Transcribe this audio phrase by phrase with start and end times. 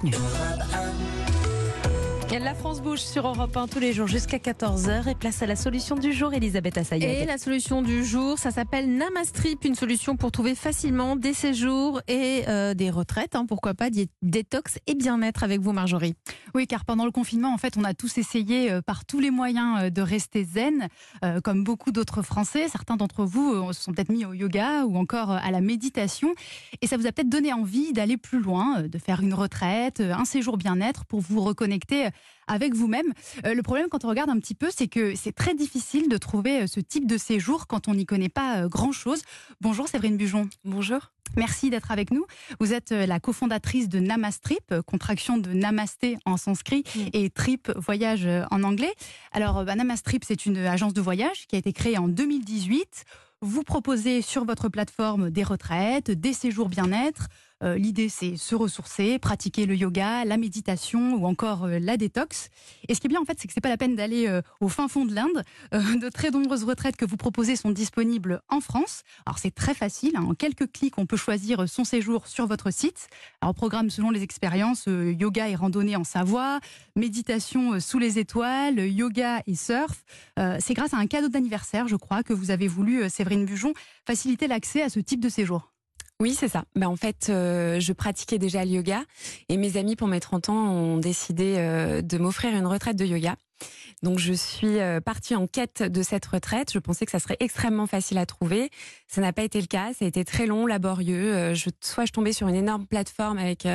[0.00, 0.20] 你说
[2.30, 5.56] La France bouge sur Europe 1 tous les jours jusqu'à 14h et place à la
[5.56, 7.02] solution du jour, Elisabeth Assayed.
[7.02, 12.00] Et la solution du jour, ça s'appelle Namastrip, une solution pour trouver facilement des séjours
[12.06, 13.34] et euh, des retraites.
[13.34, 16.14] Hein, pourquoi pas des détox et bien-être avec vous, Marjorie
[16.54, 19.30] Oui, car pendant le confinement, en fait, on a tous essayé euh, par tous les
[19.30, 20.88] moyens euh, de rester zen,
[21.42, 22.68] comme beaucoup d'autres Français.
[22.68, 26.34] Certains d'entre vous se sont peut-être mis au yoga ou encore à la méditation.
[26.82, 30.24] Et ça vous a peut-être donné envie d'aller plus loin, de faire une retraite, un
[30.24, 32.08] séjour bien-être pour vous reconnecter
[32.48, 33.12] avec vous-même.
[33.46, 36.16] Euh, le problème, quand on regarde un petit peu, c'est que c'est très difficile de
[36.16, 39.22] trouver euh, ce type de séjour quand on n'y connaît pas euh, grand-chose.
[39.60, 40.48] Bonjour Séverine Bujon.
[40.64, 41.12] Bonjour.
[41.36, 42.24] Merci d'être avec nous.
[42.58, 48.62] Vous êtes la cofondatrice de Namastrip, contraction de Namasté en sanskrit et Trip voyage en
[48.62, 48.94] anglais.
[49.32, 53.04] Alors, bah, Namastrip, c'est une agence de voyage qui a été créée en 2018.
[53.42, 57.28] Vous proposez sur votre plateforme des retraites, des séjours bien-être,
[57.62, 62.50] euh, l'idée, c'est se ressourcer, pratiquer le yoga, la méditation ou encore euh, la détox.
[62.88, 64.42] Et ce qui est bien, en fait, c'est que c'est pas la peine d'aller euh,
[64.60, 65.42] au fin fond de l'Inde.
[65.72, 69.02] de très nombreuses retraites que vous proposez sont disponibles en France.
[69.26, 70.12] Alors, c'est très facile.
[70.16, 70.24] Hein.
[70.28, 73.08] En quelques clics, on peut choisir son séjour sur votre site.
[73.40, 76.60] Alors, programme selon les expériences, yoga et randonnée en Savoie,
[76.96, 80.04] méditation sous les étoiles, yoga et surf.
[80.60, 83.72] c'est grâce à un cadeau d'anniversaire, je crois, que vous avez voulu, Séverine Bujon,
[84.06, 85.72] faciliter l'accès à ce type de séjour.
[86.20, 86.64] Oui, c'est ça.
[86.74, 89.04] Ben, en fait, euh, je pratiquais déjà le yoga
[89.48, 93.04] et mes amis pour mes 30 ans ont décidé euh, de m'offrir une retraite de
[93.04, 93.36] yoga.
[94.02, 96.72] Donc je suis euh, partie en quête de cette retraite.
[96.72, 98.70] Je pensais que ça serait extrêmement facile à trouver.
[99.06, 99.92] Ça n'a pas été le cas.
[99.92, 101.54] Ça a été très long, laborieux.
[101.54, 103.68] Je, soit je tombais sur une énorme plateforme avec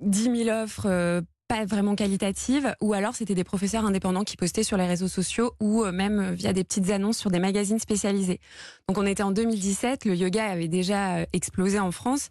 [0.00, 4.76] 10 000 offres pas vraiment qualitative, ou alors c'était des professeurs indépendants qui postaient sur
[4.76, 8.40] les réseaux sociaux ou euh, même via des petites annonces sur des magazines spécialisés.
[8.88, 12.28] Donc on était en 2017, le yoga avait déjà euh, explosé en France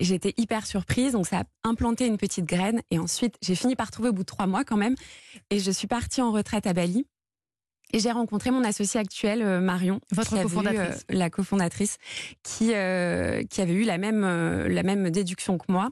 [0.00, 1.12] et j'étais hyper surprise.
[1.12, 4.22] Donc ça a implanté une petite graine et ensuite j'ai fini par trouver au bout
[4.22, 4.96] de trois mois quand même
[5.50, 7.06] et je suis partie en retraite à Bali.
[7.92, 11.98] Et j'ai rencontré mon associé actuel, euh, Marion, votre cofondatrice, la cofondatrice,
[12.42, 15.90] qui qui avait eu la même la même déduction que moi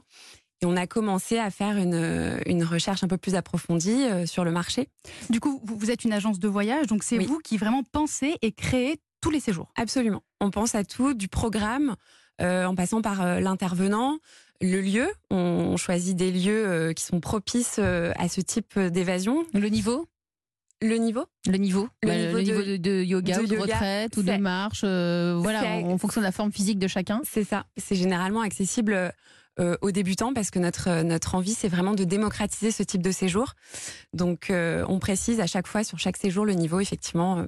[0.61, 4.43] et on a commencé à faire une, une recherche un peu plus approfondie euh, sur
[4.45, 4.89] le marché.
[5.29, 8.51] Du coup, vous êtes une agence de voyage, donc c'est vous qui vraiment pensez et
[8.51, 9.71] créez tous les séjours.
[9.75, 10.23] Absolument.
[10.39, 11.95] On pense à tout, du programme,
[12.41, 14.17] euh, en passant par euh, l'intervenant,
[14.61, 15.07] le lieu.
[15.29, 19.45] On choisit des lieux qui sont propices à ce type d'évasion.
[19.53, 20.07] Le niveau?
[20.81, 21.25] Le niveau?
[21.45, 25.97] Le niveau Le bah, niveau, de, yoga ou de retraite ou de marche, voilà, en
[25.97, 27.19] fonction de la forme physique de chacun.
[27.25, 27.65] C'est ça.
[27.75, 29.11] C'est généralement accessible
[29.59, 33.01] euh, aux débutants parce que notre euh, notre envie c'est vraiment de démocratiser ce type
[33.01, 33.53] de séjour.
[34.13, 37.45] Donc euh, on précise à chaque fois sur chaque séjour le niveau effectivement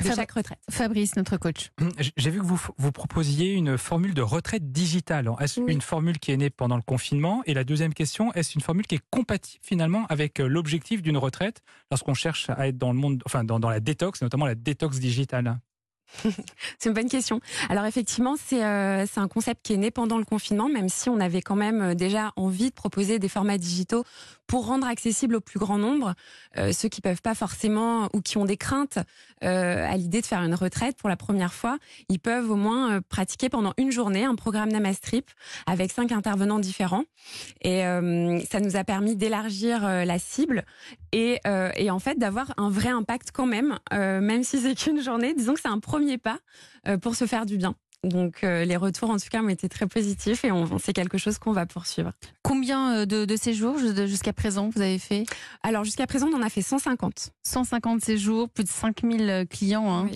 [0.00, 0.58] de chaque retraite.
[0.70, 1.70] Fabrice, notre coach.
[2.16, 5.30] J'ai vu que vous, vous proposiez une formule de retraite digitale.
[5.40, 7.42] Est-ce une formule qui est née pendant le confinement?
[7.46, 11.62] Et la deuxième question, est-ce une formule qui est compatible finalement avec l'objectif d'une retraite
[11.90, 14.98] lorsqu'on cherche à être dans le monde, enfin dans, dans la détox, notamment la détox
[14.98, 15.58] digitale?
[16.78, 17.40] c'est une bonne question.
[17.68, 21.20] Alors effectivement, c'est euh, un concept qui est né pendant le confinement, même si on
[21.20, 24.04] avait quand même euh, déjà envie de proposer des formats digitaux
[24.46, 26.14] pour rendre accessible au plus grand nombre
[26.56, 28.98] euh, ceux qui peuvent pas forcément ou qui ont des craintes
[29.42, 31.78] euh, à l'idée de faire une retraite pour la première fois.
[32.08, 35.28] Ils peuvent au moins pratiquer pendant une journée un programme Namastrip
[35.66, 37.04] avec cinq intervenants différents.
[37.62, 37.80] Et
[38.48, 40.64] ça nous a permis d'élargir la cible
[41.12, 41.40] et,
[41.76, 45.34] et en fait d'avoir un vrai impact quand même, même si c'est qu'une journée.
[45.34, 46.38] Disons que c'est un premier pas
[47.02, 47.74] pour se faire du bien.
[48.06, 51.38] Donc euh, les retours en tout cas ont été très positifs et c'est quelque chose
[51.38, 52.12] qu'on va poursuivre.
[52.42, 55.24] Combien euh, de, séjours jusqu'à présent vous avez fait?
[55.62, 57.30] Alors jusqu'à présent on en a fait 150.
[57.42, 59.92] 150 séjours, plus de 5000 clients.
[59.92, 60.08] Hein.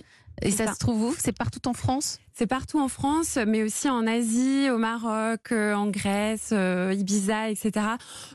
[0.42, 1.14] Et ça, se trouve où?
[1.18, 2.18] C'est partout en France?
[2.34, 7.86] C'est partout en France, mais aussi en Asie, au Maroc, euh, en Grèce, Ibiza, etc.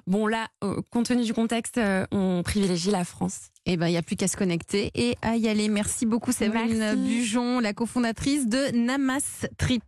[0.06, 0.48] Bon là,
[0.92, 1.80] compte tenu du contexte,
[2.12, 3.50] on privilégie la France.
[3.68, 5.70] Eh ben, il n'y a plus qu'à se connecter et à y aller.
[5.70, 9.84] Merci beaucoup, Séverine Bujon, la cofondatrice de Namas Trip.